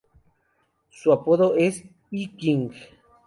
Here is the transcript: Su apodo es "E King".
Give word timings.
Su 0.89 1.11
apodo 1.11 1.53
es 1.55 1.83
"E 2.11 2.27
King". 2.35 2.71